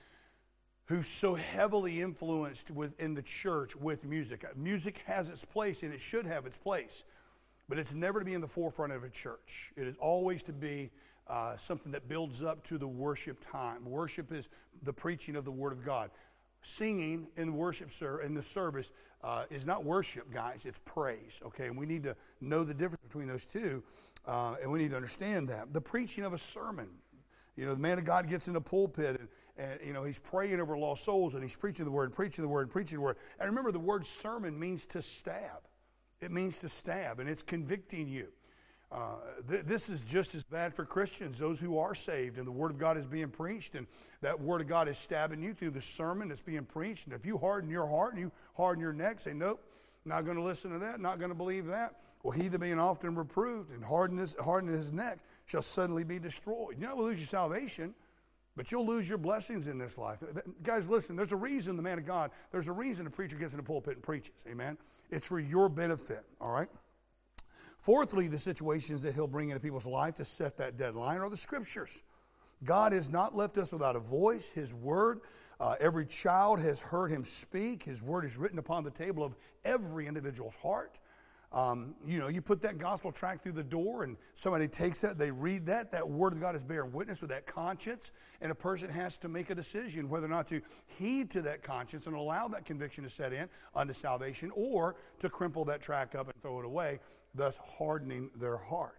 who's 0.85 1.09
so 1.09 1.35
heavily 1.35 2.00
influenced 2.00 2.70
within 2.70 3.14
the 3.14 3.23
church 3.23 3.75
with 3.75 4.05
music. 4.05 4.44
Music 4.56 5.03
has 5.06 5.29
its 5.29 5.44
place 5.44 5.82
and 5.82 5.93
it 5.93 6.00
should 6.00 6.26
have 6.26 6.47
its 6.47 6.56
place, 6.56 7.05
but 7.69 7.79
it's 7.79 7.94
never 7.94 8.19
to 8.20 8.25
be 8.25 8.35
in 8.35 8.41
the 8.41 8.49
forefront 8.49 8.93
of 8.93 9.03
a 9.03 9.09
church. 9.09 9.73
It 9.76 9.87
is 9.87 9.97
always 9.99 10.43
to 10.44 10.53
be 10.53 10.91
uh, 11.29 11.56
something 11.56 11.93
that 11.93 12.09
builds 12.09 12.43
up 12.43 12.62
to 12.64 12.79
the 12.79 12.87
worship 12.87 13.38
time. 13.41 13.85
Worship 13.85 14.32
is 14.32 14.49
the 14.82 14.93
preaching 14.93 15.37
of 15.37 15.44
the 15.44 15.53
Word 15.53 15.73
of 15.73 15.85
God. 15.85 16.11
Singing 16.61 17.26
in 17.37 17.56
worship 17.56 17.91
sir 17.91 18.20
in 18.20 18.35
the 18.35 18.43
service 18.43 18.93
uh, 19.22 19.44
is 19.50 19.66
not 19.66 19.84
worship, 19.84 20.32
guys. 20.32 20.66
It's 20.66 20.80
praise. 20.84 21.40
Okay, 21.46 21.66
and 21.66 21.76
we 21.76 21.86
need 21.86 22.02
to 22.04 22.16
know 22.40 22.64
the 22.64 22.74
difference 22.74 23.02
between 23.04 23.28
those 23.28 23.46
two, 23.46 23.82
uh, 24.26 24.56
and 24.62 24.70
we 24.70 24.78
need 24.78 24.90
to 24.90 24.96
understand 24.96 25.48
that. 25.48 25.72
The 25.72 25.80
preaching 25.80 26.24
of 26.24 26.32
a 26.32 26.38
sermon. 26.38 26.88
You 27.56 27.66
know, 27.66 27.74
the 27.74 27.80
man 27.80 27.98
of 27.98 28.04
God 28.04 28.28
gets 28.28 28.48
in 28.48 28.54
the 28.54 28.60
pulpit 28.60 29.20
and 29.20 29.28
and 29.56 29.78
you 29.84 29.92
know 29.92 30.04
he's 30.04 30.19
praying 30.19 30.60
over 30.60 30.76
lost 30.76 31.04
souls 31.04 31.34
and 31.34 31.42
he's 31.42 31.56
preaching 31.56 31.84
the 31.84 31.90
word 31.90 32.04
and 32.04 32.14
preaching 32.14 32.42
the 32.42 32.48
word 32.48 32.62
and 32.62 32.70
preaching 32.70 32.98
the 32.98 33.02
word 33.02 33.16
and 33.38 33.48
remember 33.48 33.72
the 33.72 33.78
word 33.78 34.06
sermon 34.06 34.58
means 34.58 34.86
to 34.86 35.02
stab 35.02 35.68
it 36.20 36.30
means 36.30 36.58
to 36.60 36.68
stab 36.68 37.20
and 37.20 37.28
it's 37.28 37.42
convicting 37.42 38.08
you 38.08 38.28
uh, 38.92 39.16
th- 39.48 39.64
this 39.64 39.88
is 39.88 40.04
just 40.04 40.34
as 40.34 40.44
bad 40.44 40.74
for 40.74 40.84
christians 40.84 41.38
those 41.38 41.58
who 41.58 41.78
are 41.78 41.94
saved 41.94 42.38
and 42.38 42.46
the 42.46 42.52
word 42.52 42.70
of 42.70 42.78
god 42.78 42.96
is 42.96 43.06
being 43.06 43.28
preached 43.28 43.74
and 43.74 43.86
that 44.20 44.38
word 44.38 44.60
of 44.60 44.68
god 44.68 44.88
is 44.88 44.98
stabbing 44.98 45.42
you 45.42 45.54
through 45.54 45.70
the 45.70 45.80
sermon 45.80 46.28
that's 46.28 46.42
being 46.42 46.64
preached 46.64 47.06
and 47.06 47.14
if 47.14 47.24
you 47.24 47.38
harden 47.38 47.70
your 47.70 47.86
heart 47.86 48.12
and 48.12 48.20
you 48.20 48.30
harden 48.56 48.82
your 48.82 48.92
neck 48.92 49.20
say 49.20 49.32
nope 49.32 49.62
not 50.04 50.24
going 50.24 50.36
to 50.36 50.42
listen 50.42 50.70
to 50.70 50.78
that 50.78 51.00
not 51.00 51.18
going 51.18 51.30
to 51.30 51.34
believe 51.34 51.66
that 51.66 51.96
well 52.22 52.32
he 52.32 52.48
that 52.48 52.58
being 52.58 52.78
often 52.78 53.14
reproved 53.14 53.70
and 53.72 53.82
harden 53.82 54.18
his, 54.18 54.36
his 54.68 54.92
neck 54.92 55.18
shall 55.46 55.62
suddenly 55.62 56.04
be 56.04 56.18
destroyed 56.18 56.76
You're 56.78 56.88
not 56.88 56.96
going 56.96 57.06
to 57.06 57.10
lose 57.10 57.18
your 57.18 57.26
salvation 57.26 57.94
but 58.56 58.70
you'll 58.70 58.86
lose 58.86 59.08
your 59.08 59.18
blessings 59.18 59.66
in 59.66 59.78
this 59.78 59.96
life. 59.96 60.18
Guys, 60.62 60.90
listen, 60.90 61.16
there's 61.16 61.32
a 61.32 61.36
reason 61.36 61.76
the 61.76 61.82
man 61.82 61.98
of 61.98 62.06
God, 62.06 62.30
there's 62.50 62.68
a 62.68 62.72
reason 62.72 63.06
a 63.06 63.10
preacher 63.10 63.36
gets 63.36 63.54
in 63.54 63.56
the 63.56 63.62
pulpit 63.62 63.94
and 63.94 64.02
preaches. 64.02 64.44
Amen? 64.46 64.76
It's 65.10 65.26
for 65.26 65.40
your 65.40 65.68
benefit, 65.68 66.24
all 66.40 66.50
right? 66.50 66.68
Fourthly, 67.82 68.29
the 68.29 68.38
situations 68.38 69.02
that 69.02 69.14
he'll 69.14 69.26
bring 69.26 69.49
into 69.49 69.58
people's 69.58 69.87
life 69.87 70.14
to 70.17 70.25
set 70.25 70.56
that 70.58 70.79
deadline 70.79 71.19
are 71.19 71.29
the 71.29 71.37
scriptures. 71.37 72.05
God 72.62 72.93
has 72.93 73.11
not 73.11 73.37
left 73.37 73.58
us 73.58 73.73
without 73.73 73.96
a 73.96 74.00
voice. 74.00 74.50
His 74.50 74.73
word, 74.73 75.23
uh, 75.58 75.75
every 75.81 76.06
child 76.06 76.61
has 76.61 76.79
heard 76.79 77.11
him 77.11 77.25
speak. 77.25 77.82
His 77.82 78.00
word 78.00 78.25
is 78.25 78.37
written 78.37 78.61
upon 78.61 78.84
the 78.84 78.90
table 78.90 79.25
of 79.25 79.34
every 79.64 80.06
individual's 80.06 80.55
heart. 80.55 81.00
Um, 81.52 81.96
you 82.06 82.20
know, 82.20 82.29
you 82.29 82.40
put 82.40 82.62
that 82.62 82.79
gospel 82.79 83.11
tract 83.11 83.43
through 83.43 83.52
the 83.52 83.64
door 83.64 84.05
and 84.05 84.17
somebody 84.35 84.69
takes 84.69 85.00
that, 85.00 85.19
they 85.19 85.32
read 85.32 85.67
that, 85.67 85.90
that 85.90 86.08
word 86.08 86.32
of 86.32 86.40
God 86.40 86.55
is 86.55 86.62
bearing 86.62 86.93
witness 86.93 87.20
with 87.20 87.31
that 87.31 87.46
conscience, 87.46 88.12
and 88.40 88.50
a 88.50 88.55
person 88.55 88.88
has 88.88 89.19
to 89.19 89.28
make 89.28 89.50
a 89.50 89.55
decision 89.55 90.08
whether 90.08 90.26
or 90.26 90.31
not 90.31 90.46
to 90.46 90.62
heed 90.87 91.31
to 91.32 91.43
that 91.43 91.62
conscience 91.62 92.06
and 92.06 92.14
allow 92.14 92.49
that 92.49 92.64
conviction 92.64 93.05
to 93.05 93.11
set 93.11 93.32
in 93.32 93.49
unto 93.75 93.93
salvation 93.93 94.50
or 94.55 94.94
to 95.19 95.28
crumple 95.28 95.64
that 95.64 95.82
tract 95.82 96.14
up 96.14 96.31
and 96.32 96.43
throw 96.43 96.58
it 96.61 96.64
away, 96.64 97.00
thus 97.34 97.58
hardening 97.79 98.31
their 98.37 98.56
heart. 98.56 98.99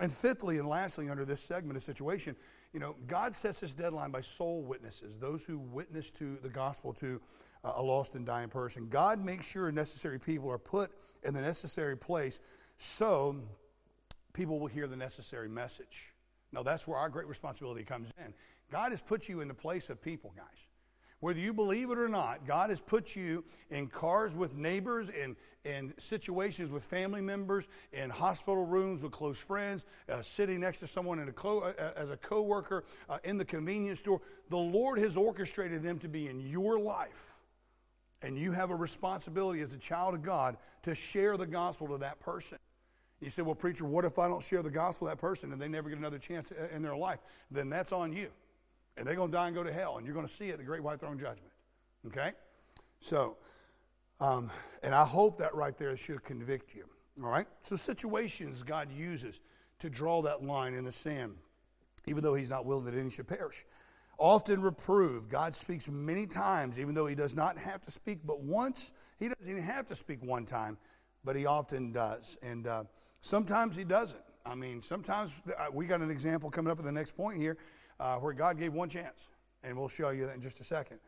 And 0.00 0.12
fifthly 0.12 0.58
and 0.58 0.68
lastly, 0.68 1.10
under 1.10 1.24
this 1.24 1.40
segment 1.40 1.76
of 1.76 1.82
situation, 1.82 2.36
you 2.72 2.80
know, 2.80 2.94
God 3.06 3.34
sets 3.34 3.60
this 3.60 3.74
deadline 3.74 4.10
by 4.10 4.20
soul 4.20 4.62
witnesses, 4.62 5.18
those 5.18 5.44
who 5.44 5.58
witness 5.58 6.10
to 6.12 6.38
the 6.42 6.48
gospel 6.48 6.92
to 6.94 7.20
uh, 7.64 7.72
a 7.76 7.82
lost 7.82 8.14
and 8.14 8.24
dying 8.24 8.48
person. 8.48 8.88
God 8.88 9.24
makes 9.24 9.46
sure 9.46 9.72
necessary 9.72 10.18
people 10.20 10.50
are 10.50 10.58
put 10.58 10.92
in 11.24 11.34
the 11.34 11.40
necessary 11.40 11.96
place 11.96 12.38
so 12.76 13.36
people 14.32 14.60
will 14.60 14.68
hear 14.68 14.86
the 14.86 14.96
necessary 14.96 15.48
message. 15.48 16.12
Now, 16.52 16.62
that's 16.62 16.86
where 16.86 16.98
our 16.98 17.08
great 17.08 17.26
responsibility 17.26 17.84
comes 17.84 18.10
in. 18.24 18.32
God 18.70 18.92
has 18.92 19.02
put 19.02 19.28
you 19.28 19.40
in 19.40 19.48
the 19.48 19.54
place 19.54 19.90
of 19.90 20.00
people, 20.00 20.32
guys. 20.36 20.67
Whether 21.20 21.40
you 21.40 21.52
believe 21.52 21.90
it 21.90 21.98
or 21.98 22.08
not, 22.08 22.46
God 22.46 22.70
has 22.70 22.80
put 22.80 23.16
you 23.16 23.44
in 23.70 23.88
cars 23.88 24.36
with 24.36 24.54
neighbors, 24.54 25.10
in, 25.10 25.36
in 25.64 25.92
situations 25.98 26.70
with 26.70 26.84
family 26.84 27.20
members, 27.20 27.68
in 27.92 28.08
hospital 28.08 28.64
rooms 28.64 29.02
with 29.02 29.10
close 29.10 29.40
friends, 29.40 29.84
uh, 30.08 30.22
sitting 30.22 30.60
next 30.60 30.78
to 30.80 30.86
someone 30.86 31.18
a 31.18 31.46
uh, 31.48 31.58
uh 31.58 31.90
as 31.96 32.10
a 32.10 32.16
coworker, 32.16 32.84
uh, 33.08 33.18
in 33.24 33.36
the 33.36 33.44
convenience 33.44 33.98
store. 33.98 34.20
The 34.50 34.56
Lord 34.56 34.98
has 34.98 35.16
orchestrated 35.16 35.82
them 35.82 35.98
to 35.98 36.08
be 36.08 36.28
in 36.28 36.40
your 36.40 36.78
life 36.78 37.38
and 38.22 38.36
you 38.36 38.52
have 38.52 38.70
a 38.70 38.74
responsibility 38.74 39.60
as 39.60 39.72
a 39.72 39.78
child 39.78 40.14
of 40.14 40.22
God 40.22 40.56
to 40.82 40.94
share 40.94 41.36
the 41.36 41.46
gospel 41.46 41.88
to 41.88 41.98
that 41.98 42.20
person. 42.20 42.58
You 43.20 43.30
say, 43.30 43.42
well, 43.42 43.54
preacher, 43.54 43.84
what 43.84 44.04
if 44.04 44.18
I 44.18 44.28
don't 44.28 44.42
share 44.42 44.62
the 44.62 44.70
gospel 44.70 45.08
that 45.08 45.18
person 45.18 45.52
and 45.52 45.60
they 45.60 45.68
never 45.68 45.88
get 45.88 45.98
another 45.98 46.18
chance 46.18 46.52
in 46.72 46.82
their 46.82 46.96
life? 46.96 47.18
Then 47.50 47.68
that's 47.68 47.92
on 47.92 48.12
you. 48.12 48.28
And 48.98 49.06
they're 49.06 49.14
going 49.14 49.30
to 49.30 49.36
die 49.36 49.46
and 49.46 49.56
go 49.56 49.62
to 49.62 49.72
hell, 49.72 49.96
and 49.96 50.04
you're 50.04 50.14
going 50.14 50.26
to 50.26 50.32
see 50.32 50.48
it 50.48 50.52
at 50.52 50.58
the 50.58 50.64
great 50.64 50.82
white 50.82 51.00
throne 51.00 51.18
judgment. 51.18 51.52
Okay? 52.08 52.32
So, 53.00 53.36
um, 54.20 54.50
and 54.82 54.94
I 54.94 55.04
hope 55.04 55.38
that 55.38 55.54
right 55.54 55.76
there 55.78 55.96
should 55.96 56.24
convict 56.24 56.74
you. 56.74 56.84
All 57.22 57.30
right? 57.30 57.46
So, 57.62 57.76
situations 57.76 58.62
God 58.62 58.90
uses 58.90 59.40
to 59.78 59.88
draw 59.88 60.20
that 60.22 60.42
line 60.42 60.74
in 60.74 60.84
the 60.84 60.92
sand, 60.92 61.36
even 62.06 62.22
though 62.22 62.34
He's 62.34 62.50
not 62.50 62.66
willing 62.66 62.84
that 62.86 62.94
any 62.94 63.10
should 63.10 63.28
perish 63.28 63.64
often 64.18 64.60
reprove. 64.60 65.28
God 65.28 65.54
speaks 65.54 65.88
many 65.88 66.26
times, 66.26 66.78
even 66.78 66.94
though 66.94 67.06
he 67.06 67.14
does 67.14 67.34
not 67.34 67.56
have 67.56 67.80
to 67.84 67.90
speak 67.90 68.18
but 68.24 68.40
once. 68.40 68.92
He 69.18 69.28
doesn't 69.28 69.48
even 69.48 69.62
have 69.62 69.86
to 69.86 69.96
speak 69.96 70.22
one 70.22 70.44
time, 70.44 70.76
but 71.24 71.36
he 71.36 71.46
often 71.46 71.92
does. 71.92 72.36
And 72.42 72.66
uh, 72.66 72.84
sometimes 73.20 73.76
he 73.76 73.84
doesn't. 73.84 74.20
I 74.44 74.54
mean, 74.54 74.82
sometimes 74.82 75.32
uh, 75.46 75.66
we 75.72 75.86
got 75.86 76.00
an 76.00 76.10
example 76.10 76.50
coming 76.50 76.70
up 76.70 76.78
at 76.78 76.84
the 76.84 76.92
next 76.92 77.16
point 77.16 77.40
here 77.40 77.56
uh, 78.00 78.16
where 78.16 78.32
God 78.32 78.58
gave 78.58 78.72
one 78.72 78.88
chance, 78.88 79.28
and 79.62 79.76
we'll 79.76 79.88
show 79.88 80.10
you 80.10 80.26
that 80.26 80.34
in 80.34 80.40
just 80.40 80.60
a 80.60 80.64
second. 80.64 80.98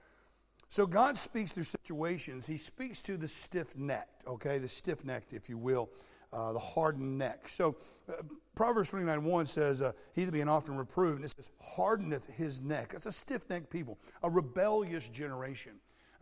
So 0.68 0.87
God 0.87 1.18
speaks 1.18 1.52
through 1.52 1.64
situations. 1.64 2.47
He 2.47 2.56
speaks 2.56 3.02
to 3.02 3.16
the 3.16 3.28
stiff 3.28 3.76
necked, 3.76 4.26
okay, 4.26 4.59
the 4.59 4.68
stiff 4.68 5.04
necked, 5.04 5.32
if 5.32 5.49
you 5.49 5.59
will. 5.59 5.90
uh, 6.32 6.52
the 6.52 6.59
hardened 6.59 7.18
neck. 7.18 7.49
So 7.49 7.76
uh, 8.09 8.23
Proverbs 8.54 8.90
29 8.90 9.25
1 9.25 9.47
says, 9.47 9.82
uh, 9.82 9.92
He 10.14 10.25
that 10.25 10.32
being 10.32 10.49
often 10.49 10.76
reproved, 10.76 11.16
and 11.16 11.25
it 11.25 11.35
says, 11.35 11.50
hardeneth 11.61 12.26
his 12.30 12.61
neck. 12.62 12.92
That's 12.92 13.06
a 13.06 13.12
stiff 13.12 13.49
necked 13.50 13.70
people, 13.70 13.99
a 14.23 14.30
rebellious 14.30 15.09
generation. 15.09 15.73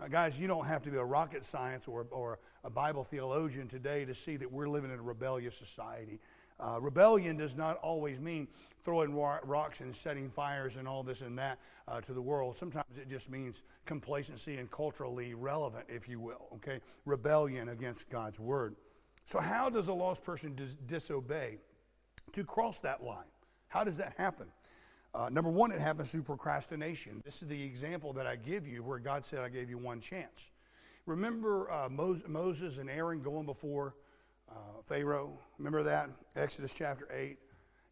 Uh, 0.01 0.09
guys, 0.09 0.39
you 0.41 0.47
don't 0.47 0.67
have 0.67 0.83
to 0.83 0.91
be 0.91 0.97
a 0.97 1.05
rocket 1.05 1.45
science 1.45 1.89
or, 1.89 2.07
or 2.11 2.39
a 2.65 2.71
Bible 2.71 3.03
theologian 3.05 3.67
today 3.67 4.05
to 4.05 4.15
see 4.15 4.37
that 4.37 4.51
we're 4.51 4.69
living 4.69 4.93
in 4.93 4.99
a 4.99 5.03
rebellious 5.03 5.57
society. 5.57 6.21
Uh, 6.61 6.79
rebellion 6.81 7.37
does 7.37 7.57
not 7.57 7.77
always 7.79 8.21
mean 8.21 8.47
throwing 8.88 9.14
rocks 9.14 9.83
and 9.83 9.95
setting 9.95 10.30
fires 10.30 10.76
and 10.78 10.88
all 10.88 11.02
this 11.02 11.21
and 11.21 11.37
that 11.37 11.59
uh, 11.88 12.00
to 12.00 12.14
the 12.14 12.23
world. 12.23 12.57
Sometimes 12.57 12.97
it 12.97 13.07
just 13.07 13.28
means 13.28 13.62
complacency 13.85 14.57
and 14.57 14.71
culturally 14.71 15.35
relevant, 15.35 15.85
if 15.90 16.09
you 16.09 16.18
will. 16.18 16.49
Okay, 16.54 16.80
rebellion 17.04 17.68
against 17.68 18.09
God's 18.09 18.40
word. 18.40 18.76
So, 19.26 19.40
how 19.40 19.68
does 19.68 19.88
a 19.88 19.92
lost 19.92 20.25
person 20.25 20.54
dis- 20.54 20.78
disobey 20.87 21.59
to 22.33 22.45
cross 22.45 22.78
that 22.78 23.04
line? 23.04 23.28
How 23.66 23.85
does 23.85 23.99
that 23.99 24.14
happen? 24.16 24.47
Uh, 25.14 25.28
number 25.28 25.50
one, 25.50 25.71
it 25.71 25.80
happens 25.80 26.11
through 26.11 26.23
procrastination. 26.23 27.21
This 27.26 27.42
is 27.42 27.49
the 27.49 27.62
example 27.62 28.14
that 28.14 28.26
I 28.26 28.37
give 28.37 28.66
you 28.66 28.83
where 28.83 28.99
God 28.99 29.23
said, 29.23 29.40
I 29.40 29.50
gave 29.50 29.68
you 29.68 29.76
one 29.76 30.00
chance. 30.00 30.49
Remember 31.04 31.71
uh, 31.71 31.90
Moses 31.90 32.78
and 32.78 32.88
Aaron 32.88 33.21
going 33.21 33.45
before 33.45 33.97
uh, 34.50 34.80
Pharaoh? 34.87 35.38
Remember 35.59 35.83
that? 35.83 36.09
Exodus 36.37 36.73
chapter 36.73 37.07
8. 37.14 37.37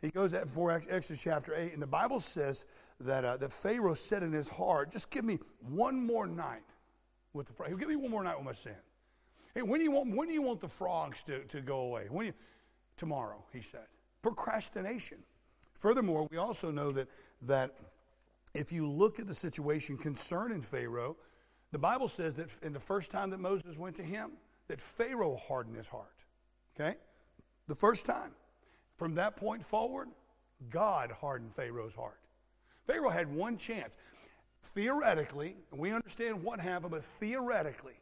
He 0.00 0.10
goes 0.10 0.32
that 0.32 0.48
before 0.48 0.70
Exodus 0.70 1.22
chapter 1.22 1.54
8, 1.54 1.72
and 1.72 1.82
the 1.82 1.86
Bible 1.86 2.20
says 2.20 2.64
that, 3.00 3.24
uh, 3.24 3.36
that 3.38 3.52
Pharaoh 3.52 3.94
said 3.94 4.22
in 4.22 4.32
his 4.32 4.48
heart, 4.48 4.90
Just 4.90 5.10
give 5.10 5.24
me 5.24 5.38
one 5.60 6.04
more 6.04 6.26
night 6.26 6.62
with 7.32 7.46
the 7.46 7.52
frogs. 7.52 7.76
Give 7.76 7.88
me 7.88 7.96
one 7.96 8.10
more 8.10 8.24
night 8.24 8.36
with 8.36 8.44
my 8.44 8.52
sin. 8.52 8.76
Hey, 9.54 9.62
when 9.62 9.80
do 9.80 9.84
you 9.84 9.90
want, 9.90 10.14
when 10.14 10.28
do 10.28 10.34
you 10.34 10.42
want 10.42 10.60
the 10.60 10.68
frogs 10.68 11.22
to, 11.24 11.44
to 11.44 11.60
go 11.60 11.80
away? 11.80 12.06
When 12.10 12.26
you, 12.26 12.34
tomorrow, 12.96 13.44
he 13.52 13.62
said. 13.62 13.86
Procrastination. 14.22 15.18
Furthermore, 15.74 16.28
we 16.30 16.36
also 16.36 16.70
know 16.70 16.92
that, 16.92 17.08
that 17.42 17.74
if 18.54 18.72
you 18.72 18.86
look 18.86 19.18
at 19.18 19.26
the 19.26 19.34
situation 19.34 19.96
concerning 19.96 20.60
Pharaoh, 20.60 21.16
the 21.72 21.78
Bible 21.78 22.08
says 22.08 22.36
that 22.36 22.48
in 22.62 22.72
the 22.72 22.80
first 22.80 23.10
time 23.10 23.30
that 23.30 23.40
Moses 23.40 23.76
went 23.76 23.96
to 23.96 24.02
him, 24.02 24.32
that 24.68 24.80
Pharaoh 24.80 25.36
hardened 25.36 25.76
his 25.76 25.88
heart. 25.88 26.24
Okay? 26.74 26.96
The 27.66 27.74
first 27.74 28.06
time. 28.06 28.32
From 28.96 29.14
that 29.16 29.36
point 29.36 29.64
forward, 29.64 30.08
God 30.70 31.10
hardened 31.10 31.54
Pharaoh's 31.54 31.94
heart. 31.94 32.18
Pharaoh 32.86 33.10
had 33.10 33.32
one 33.32 33.58
chance. 33.58 33.96
Theoretically, 34.74 35.56
we 35.72 35.92
understand 35.92 36.42
what 36.42 36.60
happened, 36.60 36.90
but 36.90 37.04
theoretically, 37.04 37.94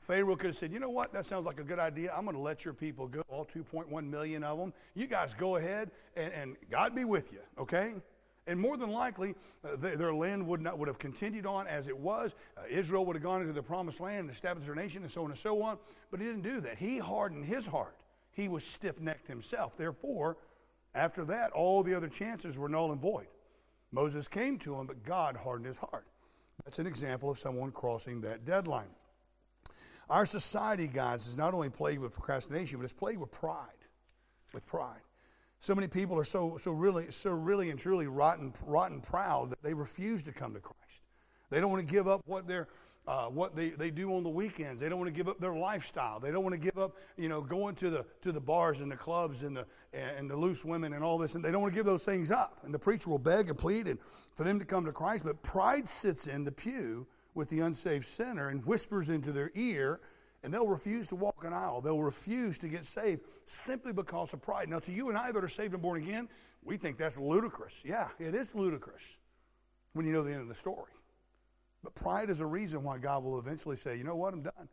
Pharaoh 0.00 0.36
could 0.36 0.46
have 0.46 0.56
said, 0.56 0.72
You 0.72 0.80
know 0.80 0.90
what? 0.90 1.12
That 1.12 1.26
sounds 1.26 1.46
like 1.46 1.60
a 1.60 1.64
good 1.64 1.78
idea. 1.78 2.12
I'm 2.16 2.24
going 2.24 2.36
to 2.36 2.42
let 2.42 2.64
your 2.64 2.74
people 2.74 3.06
go, 3.06 3.22
all 3.28 3.44
2.1 3.44 4.08
million 4.08 4.42
of 4.42 4.58
them. 4.58 4.72
You 4.94 5.06
guys 5.06 5.34
go 5.34 5.56
ahead, 5.56 5.90
and, 6.16 6.32
and 6.32 6.56
God 6.70 6.94
be 6.94 7.04
with 7.04 7.32
you, 7.32 7.40
okay? 7.58 7.94
And 8.46 8.58
more 8.58 8.76
than 8.76 8.90
likely, 8.90 9.34
uh, 9.64 9.76
their, 9.76 9.96
their 9.96 10.14
land 10.14 10.46
would, 10.46 10.60
not, 10.60 10.78
would 10.78 10.88
have 10.88 10.98
continued 10.98 11.46
on 11.46 11.66
as 11.66 11.86
it 11.86 11.96
was. 11.96 12.34
Uh, 12.56 12.62
Israel 12.68 13.04
would 13.06 13.14
have 13.14 13.22
gone 13.22 13.42
into 13.42 13.52
the 13.52 13.62
promised 13.62 14.00
land 14.00 14.20
and 14.20 14.30
established 14.30 14.66
their 14.66 14.74
nation, 14.74 15.02
and 15.02 15.10
so 15.10 15.22
on 15.22 15.30
and 15.30 15.38
so 15.38 15.62
on. 15.62 15.78
But 16.10 16.20
he 16.20 16.26
didn't 16.26 16.42
do 16.42 16.60
that. 16.62 16.78
He 16.78 16.98
hardened 16.98 17.44
his 17.44 17.66
heart. 17.66 17.99
He 18.32 18.48
was 18.48 18.64
stiff 18.64 19.00
necked 19.00 19.28
himself. 19.28 19.76
Therefore, 19.76 20.38
after 20.94 21.24
that, 21.26 21.52
all 21.52 21.82
the 21.82 21.94
other 21.94 22.08
chances 22.08 22.58
were 22.58 22.68
null 22.68 22.92
and 22.92 23.00
void. 23.00 23.26
Moses 23.92 24.28
came 24.28 24.58
to 24.60 24.74
him, 24.76 24.86
but 24.86 25.04
God 25.04 25.36
hardened 25.36 25.66
his 25.66 25.78
heart. 25.78 26.06
That's 26.64 26.78
an 26.78 26.86
example 26.86 27.30
of 27.30 27.38
someone 27.38 27.72
crossing 27.72 28.20
that 28.22 28.44
deadline. 28.44 28.90
Our 30.08 30.26
society, 30.26 30.88
guys, 30.88 31.26
is 31.26 31.36
not 31.36 31.54
only 31.54 31.70
plagued 31.70 32.00
with 32.00 32.12
procrastination, 32.12 32.78
but 32.78 32.84
it's 32.84 32.92
plagued 32.92 33.20
with 33.20 33.30
pride. 33.30 33.68
With 34.52 34.66
pride. 34.66 35.00
So 35.60 35.74
many 35.74 35.88
people 35.88 36.18
are 36.18 36.24
so, 36.24 36.56
so 36.56 36.72
really, 36.72 37.10
so 37.10 37.30
really 37.30 37.70
and 37.70 37.78
truly 37.78 38.06
rotten, 38.06 38.52
rotten 38.64 39.00
proud 39.00 39.50
that 39.50 39.62
they 39.62 39.74
refuse 39.74 40.22
to 40.24 40.32
come 40.32 40.54
to 40.54 40.60
Christ. 40.60 41.02
They 41.50 41.60
don't 41.60 41.70
want 41.70 41.86
to 41.86 41.92
give 41.92 42.08
up 42.08 42.22
what 42.26 42.48
they're, 42.48 42.68
uh, 43.06 43.26
what 43.26 43.56
they, 43.56 43.70
they 43.70 43.90
do 43.90 44.14
on 44.14 44.22
the 44.22 44.28
weekends. 44.28 44.80
They 44.80 44.88
don't 44.88 44.98
want 44.98 45.08
to 45.08 45.16
give 45.16 45.28
up 45.28 45.40
their 45.40 45.54
lifestyle. 45.54 46.20
They 46.20 46.30
don't 46.30 46.44
want 46.44 46.54
to 46.54 46.60
give 46.60 46.78
up, 46.78 46.96
you 47.16 47.28
know, 47.28 47.40
going 47.40 47.74
to 47.76 47.90
the 47.90 48.06
to 48.20 48.30
the 48.30 48.40
bars 48.40 48.80
and 48.80 48.90
the 48.90 48.96
clubs 48.96 49.42
and 49.42 49.56
the 49.56 49.66
and 49.92 50.30
the 50.30 50.36
loose 50.36 50.64
women 50.64 50.92
and 50.92 51.02
all 51.02 51.18
this. 51.18 51.34
And 51.34 51.44
they 51.44 51.50
don't 51.50 51.62
want 51.62 51.72
to 51.72 51.76
give 51.76 51.86
those 51.86 52.04
things 52.04 52.30
up. 52.30 52.58
And 52.62 52.72
the 52.72 52.78
preacher 52.78 53.10
will 53.10 53.18
beg 53.18 53.48
and 53.48 53.58
plead 53.58 53.86
and 53.86 53.98
for 54.36 54.44
them 54.44 54.58
to 54.58 54.64
come 54.64 54.84
to 54.84 54.92
Christ. 54.92 55.24
But 55.24 55.42
pride 55.42 55.88
sits 55.88 56.26
in 56.26 56.44
the 56.44 56.52
pew 56.52 57.06
with 57.34 57.48
the 57.48 57.60
unsaved 57.60 58.06
sinner 58.06 58.48
and 58.48 58.64
whispers 58.64 59.08
into 59.08 59.32
their 59.32 59.50
ear, 59.54 60.00
and 60.42 60.52
they'll 60.52 60.68
refuse 60.68 61.08
to 61.08 61.16
walk 61.16 61.44
an 61.44 61.52
aisle. 61.52 61.80
They'll 61.80 62.02
refuse 62.02 62.58
to 62.58 62.68
get 62.68 62.84
saved 62.84 63.22
simply 63.46 63.92
because 63.92 64.32
of 64.32 64.42
pride. 64.42 64.68
Now, 64.68 64.78
to 64.80 64.92
you 64.92 65.08
and 65.08 65.18
I 65.18 65.32
that 65.32 65.42
are 65.42 65.48
saved 65.48 65.72
and 65.72 65.82
born 65.82 66.02
again, 66.02 66.28
we 66.62 66.76
think 66.76 66.98
that's 66.98 67.18
ludicrous. 67.18 67.82
Yeah, 67.86 68.08
it 68.18 68.34
is 68.34 68.54
ludicrous 68.54 69.18
when 69.94 70.06
you 70.06 70.12
know 70.12 70.22
the 70.22 70.32
end 70.32 70.42
of 70.42 70.48
the 70.48 70.54
story. 70.54 70.92
But 71.82 71.94
pride 71.94 72.30
is 72.30 72.40
a 72.40 72.46
reason 72.46 72.82
why 72.82 72.98
God 72.98 73.24
will 73.24 73.38
eventually 73.38 73.76
say, 73.76 73.96
you 73.96 74.04
know 74.04 74.16
what, 74.16 74.34
I'm 74.34 74.42
done. 74.42 74.68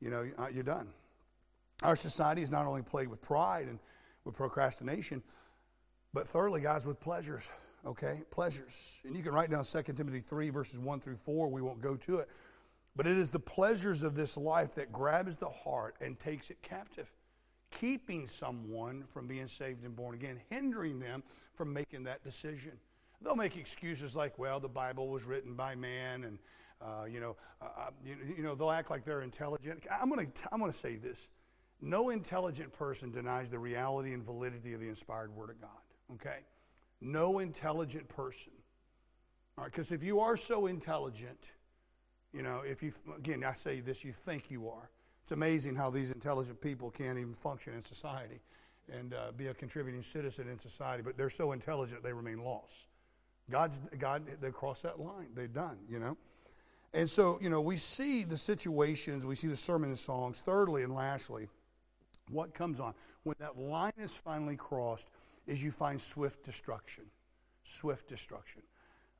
You 0.00 0.10
know, 0.10 0.30
uh, 0.38 0.48
you're 0.52 0.62
done. 0.62 0.88
Our 1.82 1.96
society 1.96 2.42
is 2.42 2.50
not 2.50 2.66
only 2.66 2.82
plagued 2.82 3.10
with 3.10 3.20
pride 3.20 3.66
and 3.68 3.78
with 4.24 4.34
procrastination, 4.34 5.22
but 6.12 6.28
thirdly, 6.28 6.60
guys, 6.60 6.86
with 6.86 7.00
pleasures 7.00 7.48
okay? 7.86 8.22
Pleasures. 8.30 9.00
And 9.04 9.16
you 9.16 9.22
can 9.22 9.32
write 9.32 9.50
down 9.50 9.64
2 9.64 9.82
Timothy 9.94 10.20
3, 10.20 10.50
verses 10.50 10.78
1 10.78 11.00
through 11.00 11.16
4. 11.16 11.48
We 11.48 11.62
won't 11.62 11.80
go 11.80 11.96
to 11.96 12.18
it. 12.18 12.28
But 12.96 13.06
it 13.06 13.16
is 13.16 13.28
the 13.28 13.40
pleasures 13.40 14.02
of 14.02 14.14
this 14.14 14.36
life 14.36 14.74
that 14.74 14.92
grabs 14.92 15.36
the 15.36 15.48
heart 15.48 15.94
and 16.00 16.18
takes 16.18 16.50
it 16.50 16.60
captive, 16.60 17.10
keeping 17.70 18.26
someone 18.26 19.04
from 19.08 19.26
being 19.26 19.46
saved 19.46 19.84
and 19.84 19.94
born 19.94 20.14
again, 20.14 20.40
hindering 20.50 20.98
them 20.98 21.22
from 21.54 21.72
making 21.72 22.04
that 22.04 22.24
decision. 22.24 22.72
They'll 23.22 23.36
make 23.36 23.56
excuses 23.56 24.16
like, 24.16 24.38
well, 24.38 24.60
the 24.60 24.68
Bible 24.68 25.08
was 25.08 25.24
written 25.24 25.54
by 25.54 25.74
man, 25.74 26.24
and, 26.24 26.38
uh, 26.80 27.04
you, 27.04 27.20
know, 27.20 27.36
uh, 27.60 27.64
uh 27.64 27.90
you, 28.04 28.16
you, 28.38 28.42
know, 28.42 28.54
they'll 28.54 28.70
act 28.70 28.90
like 28.90 29.04
they're 29.04 29.22
intelligent. 29.22 29.84
I'm 29.90 30.08
going 30.08 30.26
to 30.26 30.48
I'm 30.52 30.58
going 30.58 30.72
to 30.72 30.76
say 30.76 30.96
this. 30.96 31.30
No 31.82 32.10
intelligent 32.10 32.72
person 32.72 33.10
denies 33.10 33.50
the 33.50 33.58
reality 33.58 34.12
and 34.12 34.22
validity 34.22 34.74
of 34.74 34.80
the 34.80 34.88
inspired 34.88 35.34
Word 35.34 35.50
of 35.50 35.60
God, 35.60 36.14
okay? 36.14 36.40
no 37.00 37.38
intelligent 37.38 38.08
person. 38.08 38.52
All 39.56 39.64
right, 39.64 39.72
because 39.72 39.90
if 39.90 40.02
you 40.02 40.20
are 40.20 40.36
so 40.36 40.66
intelligent, 40.66 41.52
you 42.32 42.42
know, 42.42 42.62
if 42.64 42.82
you, 42.82 42.92
again, 43.16 43.42
I 43.44 43.54
say 43.54 43.80
this, 43.80 44.04
you 44.04 44.12
think 44.12 44.50
you 44.50 44.68
are. 44.68 44.90
It's 45.22 45.32
amazing 45.32 45.76
how 45.76 45.90
these 45.90 46.10
intelligent 46.10 46.60
people 46.60 46.90
can't 46.90 47.18
even 47.18 47.34
function 47.34 47.74
in 47.74 47.82
society 47.82 48.40
and 48.92 49.14
uh, 49.14 49.32
be 49.36 49.48
a 49.48 49.54
contributing 49.54 50.02
citizen 50.02 50.48
in 50.48 50.58
society, 50.58 51.02
but 51.02 51.16
they're 51.16 51.30
so 51.30 51.52
intelligent 51.52 52.02
they 52.02 52.12
remain 52.12 52.42
lost. 52.42 52.88
God's, 53.50 53.80
God, 53.98 54.22
they 54.40 54.50
crossed 54.50 54.82
that 54.84 55.00
line. 55.00 55.28
They've 55.34 55.52
done, 55.52 55.78
you 55.88 55.98
know. 55.98 56.16
And 56.92 57.08
so, 57.08 57.38
you 57.40 57.50
know, 57.50 57.60
we 57.60 57.76
see 57.76 58.24
the 58.24 58.36
situations, 58.36 59.24
we 59.24 59.36
see 59.36 59.46
the 59.46 59.56
sermon 59.56 59.90
and 59.90 59.98
songs. 59.98 60.40
Thirdly 60.40 60.82
and 60.82 60.94
lastly, 60.94 61.48
what 62.30 62.54
comes 62.54 62.80
on? 62.80 62.94
When 63.22 63.36
that 63.38 63.58
line 63.58 63.92
is 63.98 64.12
finally 64.12 64.56
crossed, 64.56 65.08
is 65.46 65.62
you 65.62 65.70
find 65.70 66.00
swift 66.00 66.44
destruction. 66.44 67.04
Swift 67.64 68.08
destruction. 68.08 68.62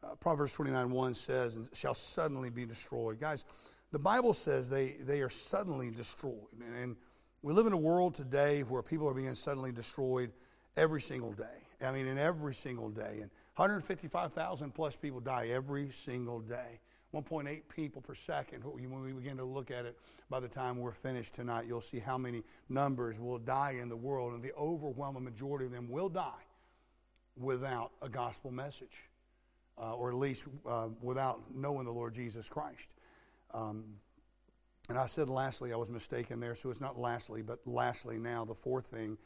Uh, 0.02 0.14
Proverbs 0.16 0.52
29 0.54 0.90
1 0.90 1.14
says, 1.14 1.56
and 1.56 1.68
shall 1.72 1.94
suddenly 1.94 2.50
be 2.50 2.64
destroyed. 2.64 3.20
Guys, 3.20 3.44
the 3.92 3.98
Bible 3.98 4.32
says 4.32 4.68
they, 4.68 4.96
they 5.00 5.20
are 5.20 5.28
suddenly 5.28 5.90
destroyed. 5.90 6.52
And, 6.64 6.76
and 6.76 6.96
we 7.42 7.52
live 7.52 7.66
in 7.66 7.72
a 7.72 7.78
world 7.78 8.14
today 8.14 8.62
where 8.62 8.82
people 8.82 9.08
are 9.08 9.14
being 9.14 9.34
suddenly 9.34 9.72
destroyed 9.72 10.32
every 10.76 11.00
single 11.00 11.32
day. 11.32 11.44
I 11.82 11.92
mean, 11.92 12.06
in 12.06 12.18
every 12.18 12.54
single 12.54 12.90
day. 12.90 13.18
And 13.20 13.30
155,000 13.56 14.74
plus 14.74 14.96
people 14.96 15.20
die 15.20 15.48
every 15.48 15.90
single 15.90 16.40
day. 16.40 16.80
1.8 17.14 17.62
people 17.74 18.00
per 18.00 18.14
second. 18.14 18.62
When 18.64 19.02
we 19.02 19.12
begin 19.12 19.36
to 19.38 19.44
look 19.44 19.70
at 19.70 19.84
it, 19.84 19.98
by 20.28 20.38
the 20.40 20.48
time 20.48 20.78
we're 20.78 20.92
finished 20.92 21.34
tonight, 21.34 21.66
you'll 21.66 21.80
see 21.80 21.98
how 21.98 22.16
many 22.16 22.44
numbers 22.68 23.18
will 23.18 23.38
die 23.38 23.78
in 23.80 23.88
the 23.88 23.96
world, 23.96 24.32
and 24.32 24.42
the 24.42 24.52
overwhelming 24.54 25.24
majority 25.24 25.66
of 25.66 25.72
them 25.72 25.88
will 25.88 26.08
die 26.08 26.44
without 27.36 27.90
a 28.02 28.08
gospel 28.08 28.52
message, 28.52 29.08
uh, 29.76 29.94
or 29.94 30.10
at 30.10 30.14
least 30.14 30.44
uh, 30.68 30.88
without 31.02 31.42
knowing 31.52 31.84
the 31.84 31.92
Lord 31.92 32.14
Jesus 32.14 32.48
Christ. 32.48 32.90
Um, 33.52 33.84
and 34.88 34.98
I 34.98 35.06
said 35.06 35.28
lastly, 35.28 35.72
I 35.72 35.76
was 35.76 35.90
mistaken 35.90 36.38
there, 36.38 36.54
so 36.54 36.70
it's 36.70 36.80
not 36.80 36.98
lastly, 36.98 37.42
but 37.42 37.60
lastly 37.66 38.18
now, 38.18 38.44
the 38.44 38.54
fourth 38.54 38.86
thing. 38.86 39.18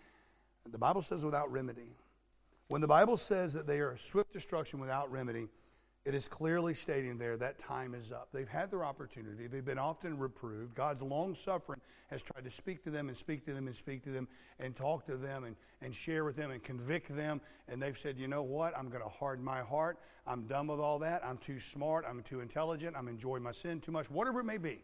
The 0.71 0.79
Bible 0.79 1.03
says 1.03 1.25
without 1.25 1.53
remedy. 1.53 1.91
When 2.69 2.81
the 2.81 2.89
Bible 2.89 3.17
says 3.17 3.53
that 3.53 3.67
they 3.67 3.81
are 3.81 3.97
swift 3.97 4.33
destruction 4.33 4.81
without 4.81 5.11
remedy, 5.11 5.49
it 6.05 6.15
is 6.15 6.29
clearly 6.29 6.75
stating 6.75 7.17
there 7.17 7.37
that 7.39 7.59
time 7.59 7.95
is 7.95 8.13
up. 8.13 8.29
They've 8.33 8.49
had 8.49 8.71
their 8.71 8.85
opportunity. 8.85 9.47
They've 9.47 9.65
been 9.65 9.79
often 9.79 10.19
reproved. 10.19 10.75
God's 10.75 11.01
long 11.01 11.35
suffering 11.35 11.81
has 12.09 12.23
tried 12.23 12.45
to 12.45 12.51
speak 12.51 12.85
to 12.85 12.91
them 12.91 13.09
and 13.09 13.17
speak 13.17 13.47
to 13.47 13.55
them 13.55 13.67
and 13.67 13.75
speak 13.75 14.05
to 14.05 14.11
them 14.11 14.29
and 14.59 14.77
talk 14.77 15.07
to 15.07 15.17
them 15.17 15.45
and, 15.45 15.57
and 15.81 15.95
share 15.95 16.25
with 16.25 16.37
them 16.37 16.51
and 16.51 16.63
convict 16.63 17.15
them. 17.15 17.41
And 17.69 17.83
they've 17.83 17.97
said, 17.97 18.19
you 18.19 18.29
know 18.29 18.43
what? 18.43 18.77
I'm 18.77 18.91
going 18.91 19.03
to 19.03 19.09
harden 19.09 19.43
my 19.43 19.61
heart. 19.61 19.99
I'm 20.27 20.43
done 20.47 20.67
with 20.67 20.81
all 20.81 20.99
that. 20.99 21.25
I'm 21.25 21.39
too 21.39 21.59
smart. 21.59 22.05
I'm 22.09 22.23
too 22.23 22.41
intelligent. 22.41 22.97
I'm 22.97 23.09
enjoying 23.09 23.43
my 23.43 23.53
sin 23.53 23.81
too 23.81 23.93
much, 23.93 24.11
whatever 24.11 24.41
it 24.41 24.45
may 24.45 24.59
be. 24.59 24.83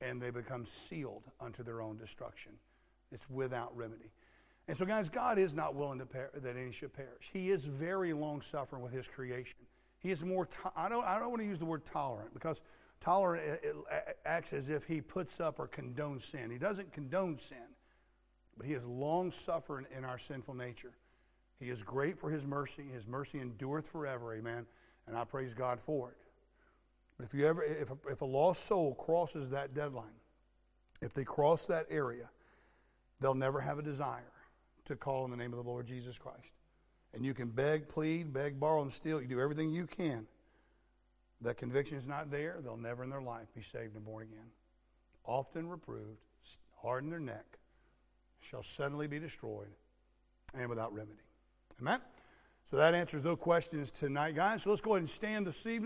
And 0.00 0.20
they 0.20 0.30
become 0.30 0.66
sealed 0.66 1.22
unto 1.40 1.62
their 1.62 1.80
own 1.80 1.96
destruction. 1.96 2.52
It's 3.12 3.30
without 3.30 3.76
remedy. 3.76 4.10
And 4.72 4.78
so, 4.78 4.86
guys, 4.86 5.10
God 5.10 5.38
is 5.38 5.54
not 5.54 5.74
willing 5.74 5.98
to 5.98 6.06
per- 6.06 6.30
that 6.34 6.56
any 6.56 6.72
should 6.72 6.94
perish. 6.94 7.28
He 7.30 7.50
is 7.50 7.66
very 7.66 8.14
long 8.14 8.40
suffering 8.40 8.80
with 8.80 8.90
His 8.90 9.06
creation. 9.06 9.58
He 9.98 10.10
is 10.10 10.24
more. 10.24 10.46
To- 10.46 10.72
I 10.74 10.88
don't. 10.88 11.04
I 11.04 11.18
don't 11.18 11.28
want 11.28 11.42
to 11.42 11.46
use 11.46 11.58
the 11.58 11.66
word 11.66 11.84
tolerant 11.84 12.32
because 12.32 12.62
tolerant 12.98 13.44
it, 13.46 13.60
it 13.62 14.16
acts 14.24 14.54
as 14.54 14.70
if 14.70 14.86
He 14.86 15.02
puts 15.02 15.40
up 15.40 15.58
or 15.58 15.68
condones 15.68 16.22
sin. 16.22 16.50
He 16.50 16.56
doesn't 16.56 16.90
condone 16.90 17.36
sin, 17.36 17.58
but 18.56 18.64
He 18.64 18.72
is 18.72 18.86
long 18.86 19.30
suffering 19.30 19.84
in 19.94 20.06
our 20.06 20.16
sinful 20.16 20.54
nature. 20.54 20.94
He 21.60 21.68
is 21.68 21.82
great 21.82 22.18
for 22.18 22.30
His 22.30 22.46
mercy. 22.46 22.86
His 22.94 23.06
mercy 23.06 23.40
endureth 23.40 23.86
forever. 23.86 24.34
Amen. 24.34 24.64
And 25.06 25.18
I 25.18 25.24
praise 25.24 25.52
God 25.52 25.80
for 25.80 26.12
it. 26.12 26.16
But 27.18 27.26
if 27.26 27.34
you 27.34 27.46
ever, 27.46 27.62
if 27.62 27.90
a, 27.90 27.98
if 28.08 28.22
a 28.22 28.24
lost 28.24 28.64
soul 28.64 28.94
crosses 28.94 29.50
that 29.50 29.74
deadline, 29.74 30.16
if 31.02 31.12
they 31.12 31.24
cross 31.24 31.66
that 31.66 31.84
area, 31.90 32.30
they'll 33.20 33.34
never 33.34 33.60
have 33.60 33.78
a 33.78 33.82
desire 33.82 34.31
to 34.86 34.96
call 34.96 35.24
on 35.24 35.30
the 35.30 35.36
name 35.36 35.52
of 35.52 35.62
the 35.62 35.68
Lord 35.68 35.86
Jesus 35.86 36.18
Christ. 36.18 36.52
And 37.14 37.24
you 37.24 37.34
can 37.34 37.48
beg, 37.48 37.88
plead, 37.88 38.32
beg, 38.32 38.58
borrow, 38.58 38.82
and 38.82 38.90
steal. 38.90 39.20
You 39.20 39.28
do 39.28 39.40
everything 39.40 39.70
you 39.70 39.86
can. 39.86 40.26
That 41.40 41.56
conviction 41.56 41.98
is 41.98 42.08
not 42.08 42.30
there. 42.30 42.58
They'll 42.62 42.76
never 42.76 43.04
in 43.04 43.10
their 43.10 43.20
life 43.20 43.48
be 43.54 43.62
saved 43.62 43.96
and 43.96 44.04
born 44.04 44.22
again. 44.22 44.50
Often 45.24 45.68
reproved, 45.68 46.20
harden 46.80 47.10
their 47.10 47.20
neck, 47.20 47.58
shall 48.40 48.62
suddenly 48.62 49.06
be 49.06 49.18
destroyed, 49.18 49.68
and 50.54 50.68
without 50.68 50.92
remedy. 50.92 51.22
Amen? 51.80 52.00
So 52.64 52.76
that 52.76 52.94
answers 52.94 53.24
those 53.24 53.38
questions 53.38 53.90
tonight, 53.90 54.34
guys. 54.34 54.62
So 54.62 54.70
let's 54.70 54.80
go 54.80 54.92
ahead 54.92 55.02
and 55.02 55.10
stand 55.10 55.46
this 55.46 55.66
evening. 55.66 55.80